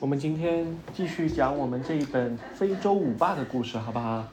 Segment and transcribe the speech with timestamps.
[0.00, 4.26] 我们今天继续讲我们这一本非洲舞霸的故事，好不好？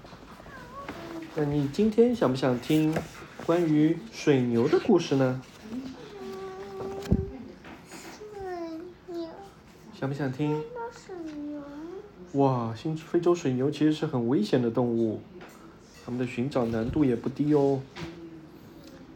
[1.35, 2.93] 那你今天想不想听
[3.45, 5.41] 关于水牛的故事呢？
[7.89, 8.41] 水
[9.07, 9.29] 牛，
[9.97, 10.61] 想不想听？
[10.91, 11.15] 水
[11.47, 11.61] 牛，
[12.41, 15.21] 哇，新非洲水牛其实是很危险的动物，
[16.03, 17.81] 它们的寻找难度也不低哦。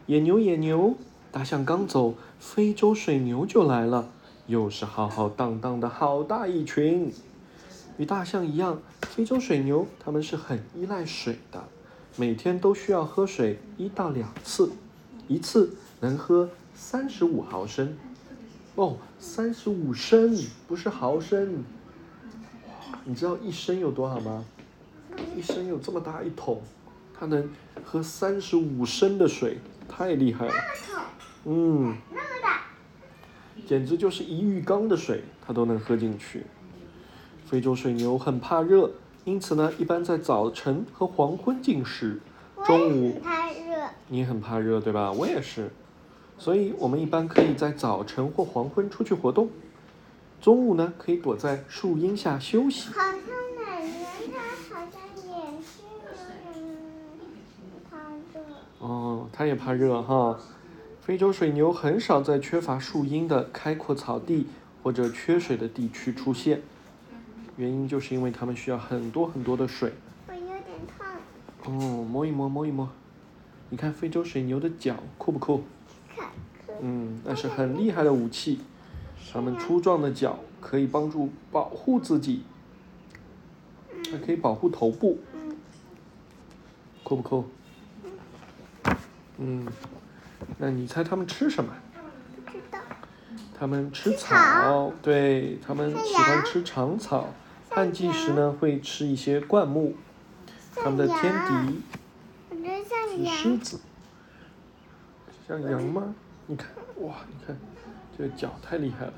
[0.06, 0.94] 野牛，野牛，
[1.30, 4.08] 大象刚走，非洲水牛就来了，
[4.46, 7.12] 又是浩浩荡荡的好大一群。
[7.98, 11.64] 与大象一样，非洲水牛它们是很依赖水的，
[12.16, 14.70] 每天都需要喝水一到两次，
[15.28, 17.96] 一次能喝三十五毫升。
[18.74, 20.38] 哦，三十五升，
[20.68, 21.64] 不是毫升。
[23.04, 24.44] 你知道一升有多少吗？
[25.34, 26.60] 一升有这么大一桶，
[27.18, 27.48] 它能
[27.82, 29.58] 喝三十五升的水，
[29.88, 30.52] 太厉害了。
[31.46, 31.96] 嗯，
[33.66, 36.46] 简直就是一浴缸的水，它都能喝进去。
[37.44, 38.92] 非洲水牛很怕热，
[39.24, 42.20] 因此呢，一般在早晨和黄昏进食。
[42.64, 45.12] 中午怕热，你很怕热，对吧？
[45.12, 45.70] 我也是，
[46.38, 49.50] 所以我们一般可以在早晨或黄昏出去活动。
[50.40, 52.90] 中午呢，可以躲在树荫下休息。
[52.90, 53.90] 好像奶奶
[54.32, 56.64] 她好像也是有点
[57.90, 57.98] 怕
[58.32, 58.44] 热。
[58.78, 60.38] 哦，她也怕热哈。
[61.06, 64.48] 非洲水牛很少在缺乏树荫的开阔草地
[64.82, 66.60] 或者缺水的地区出现，
[67.56, 69.92] 原因就是因为它们需要很多很多的水。
[70.26, 70.64] 我有点
[70.98, 71.06] 烫，
[71.66, 72.90] 哦，摸一摸，摸一摸。
[73.70, 75.62] 你看非洲水牛的脚酷不酷？
[76.16, 76.26] 看，
[76.80, 78.58] 嗯，那是很厉害的武器。
[79.32, 82.42] 它们粗壮的脚可以帮助保护自己，
[84.10, 85.56] 还可以保护头部，嗯，
[87.04, 87.44] 酷不酷？
[89.38, 89.68] 嗯，
[90.58, 91.72] 那你猜它们吃什么？
[92.44, 92.78] 不知道。
[93.58, 97.32] 它们吃吃草草，对，它们喜欢吃长草。
[97.70, 99.94] 旱季时呢，会吃一些灌木。
[100.74, 101.80] 它们的天敌
[102.52, 103.80] 狮羊，子，
[105.48, 106.14] 像羊吗？
[106.46, 106.68] 你看，
[107.00, 107.56] 哇，你看，
[108.16, 109.14] 这个脚太厉害了，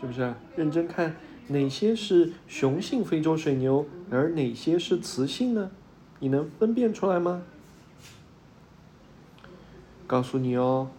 [0.00, 0.36] 是不是啊？
[0.54, 1.16] 认真看，
[1.48, 5.72] 哪些是雄性非洲水牛，而哪些是雌性呢？
[6.20, 7.42] 你能分辨出来吗？
[10.06, 10.90] 告诉你哦，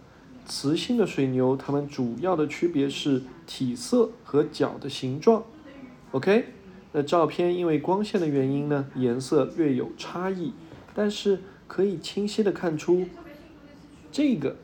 [0.46, 5.44] 雌性的水牛，它们主要的区别是体色和脚的形状。
[6.12, 6.46] OK，
[6.92, 10.52] 那照片因为光线的原因呢，颜色略有差异，
[10.94, 13.06] 但是可以清晰的看出，
[14.10, 14.56] 这个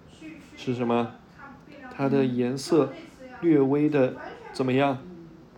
[0.57, 1.13] 是什么？
[1.97, 2.93] 它的颜色
[3.41, 4.17] 略微的
[4.53, 4.99] 怎么样？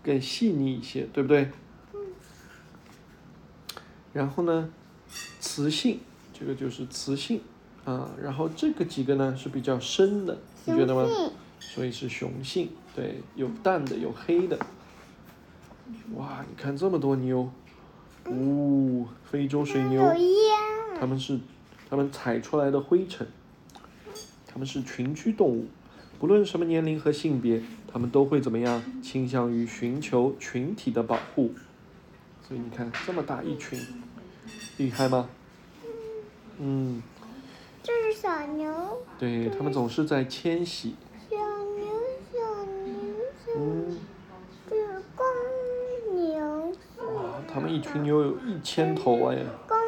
[0.03, 1.51] 更细腻一些，对不对？
[4.13, 4.71] 然后呢，
[5.41, 5.99] 雌性
[6.33, 7.41] 这个就是雌性
[7.87, 11.09] 啊，然后这个几个呢是比较深的，你觉得吗？
[11.61, 14.59] 所以是雄性，对，有淡的，有黑的。
[16.17, 17.49] 哇，你看这么多牛，
[18.29, 20.03] 呜、非洲水牛，
[20.99, 21.39] 它们是
[21.89, 23.25] 它们踩出来的灰尘，
[24.49, 25.67] 它们是群居动物，
[26.19, 28.83] 不论什么年龄和性别，它们都会怎么样？
[29.01, 31.55] 倾向于寻求群体的保护。
[32.49, 33.79] 所以你看这么大一群，
[34.77, 35.29] 厉害吗？
[36.59, 37.03] 嗯，
[37.87, 38.69] 这是小牛，
[39.17, 40.97] 对，他们总是在迁徙。
[41.31, 41.87] 小牛，
[42.33, 42.93] 小牛，
[43.47, 43.99] 小牛，嗯，
[44.69, 45.25] 这是公
[46.17, 46.73] 牛，
[47.15, 49.39] 哇，它们一群牛有一千头哎，
[49.69, 49.79] 公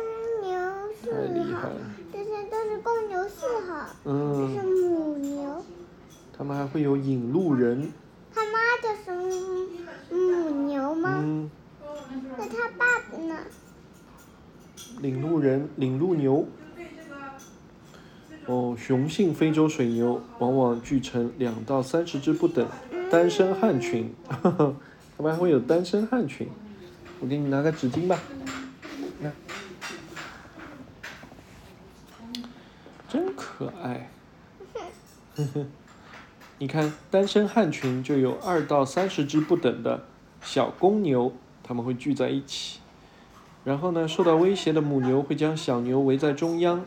[0.49, 0.57] 牛
[0.95, 1.81] 四太厉号害，了。
[2.13, 5.65] 这些都是公牛四号，这嗯是，母牛，
[6.33, 7.93] 他们还会有引路人。
[8.33, 9.11] 他妈就是
[10.15, 11.19] 母牛吗？
[11.21, 11.51] 嗯，
[12.39, 13.39] 那他爸爸呢？
[15.01, 16.47] 领路人、领路牛。
[18.49, 22.67] 哦，雄性非洲水牛往往聚成两到三十只不等，
[23.11, 26.49] 单身汉群， 它们还会有单身汉群。
[27.21, 28.19] 我给你拿个纸巾吧，
[29.21, 29.31] 来，
[33.07, 34.09] 真可爱。
[36.59, 40.05] 你看，单身汉群就有二到三十只不等的
[40.41, 42.81] 小公牛，它们会聚在一起。
[43.63, 46.87] 然后呢，受到威胁的母牛会将小牛围在中央，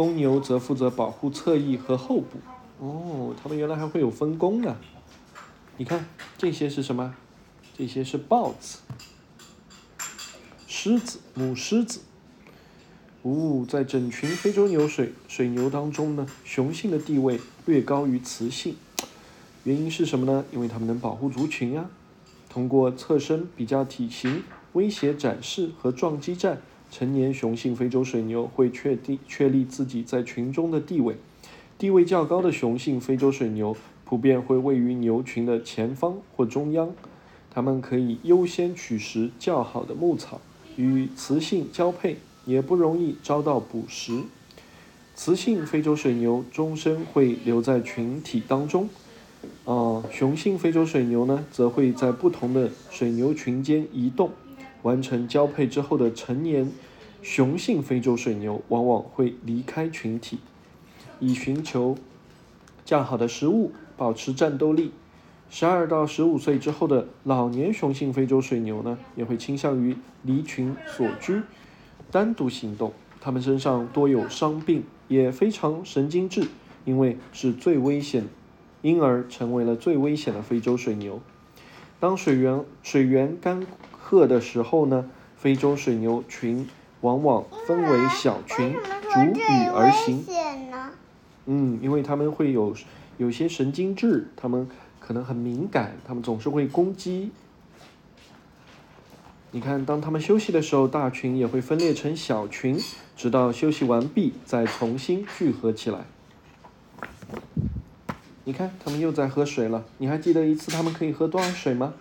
[0.00, 2.38] 公牛则负责保护侧翼和后部。
[2.78, 4.74] 哦，它们原来还会有分工呢。
[5.76, 6.06] 你看，
[6.38, 7.14] 这些是什么？
[7.76, 8.78] 这些是豹子、
[10.66, 12.00] 狮子、母狮子。
[13.24, 18.76] 呜、在整群非洲牛水水牛当中呢，雄性的地位略高于雌性。
[19.64, 20.46] 原因是什么呢？
[20.50, 21.90] 因为它们能保护族群啊。
[22.48, 31.16] 通过侧身比较体型、威胁展示和撞击战，成年雄性非洲水牛会确定确立自己在群中的地位。
[31.78, 36.90] 地位较高的雄性非洲水牛普遍会位于牛群的前方或中央。
[37.52, 40.40] 它们可以优先取食较好的牧草，
[40.76, 44.22] 与雌性交配也不容易遭到捕食。
[45.16, 48.88] 雌性非洲水牛终身会留在群体当中，
[49.64, 54.30] 啊，雄性非洲水牛呢，则会在不同的水牛群间移动。
[54.82, 56.70] 完成交配之后的成年
[57.22, 60.38] 雄性非洲水牛往往会离开群体，
[61.18, 61.96] 以寻求
[62.84, 64.92] 较好的食物，保持战斗力。
[65.50, 71.42] 十二到十五岁之后的老年雄性非洲水牛呢，也会倾向于离群所居，
[72.10, 72.92] 单独行动。
[73.20, 74.84] 它们身上多有伤病。
[75.10, 76.46] 也非常神经质，
[76.84, 78.28] 因为是最危险，
[78.80, 81.20] 因而成为了最危险的非洲水牛。
[81.98, 83.66] 当水源水源干
[84.10, 86.68] 涸的时候呢，非洲水牛群
[87.00, 88.74] 往往分为小群，
[89.12, 89.42] 逐羽
[89.72, 90.24] 而行。
[91.46, 92.74] 嗯，因为它们会有
[93.18, 94.68] 有些神经质，它们
[94.98, 97.30] 可能很敏感，它们总是会攻击。
[99.52, 102.76] 你看，当它们休息的时候，大群也会分裂成小群，
[103.16, 106.00] 直到休息完毕再重新聚合起来。
[108.44, 109.84] 你看，它们又在喝水了。
[109.98, 111.94] 你还记得一次它们可以喝多少水吗？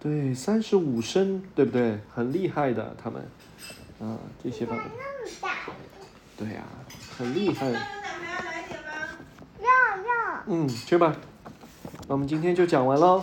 [0.00, 1.98] 对，三十五升，对不对？
[2.14, 3.22] 很厉害的，他们。
[4.00, 4.82] 啊，这些宝宝。
[6.38, 6.64] 对呀，
[7.18, 7.70] 很厉害。
[7.70, 7.76] 要
[9.60, 10.42] 要。
[10.46, 11.14] 嗯，去吧。
[12.08, 13.22] 那我们今天就讲完喽。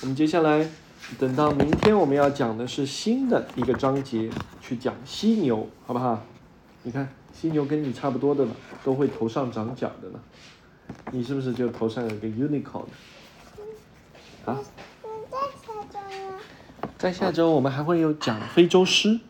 [0.00, 0.68] 我们接下来
[1.16, 4.28] 等到明天，我们要讲的是新的一个章节，
[4.60, 6.24] 去讲犀牛，好不好？
[6.82, 8.50] 你看，犀牛跟你差不多的呢，
[8.82, 10.18] 都会头上长角的呢。
[11.12, 12.86] 你是不是就头上有个 unicorn？
[14.44, 14.58] 啊？
[16.98, 19.20] 在下周我们还会有讲非洲狮。